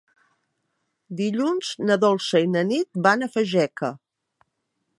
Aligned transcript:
Dilluns 1.19 1.69
na 1.89 1.97
Dolça 2.05 2.41
i 2.45 2.47
na 2.55 2.63
Nit 2.73 2.99
van 3.09 3.27
a 3.27 3.29
Fageca. 3.35 3.93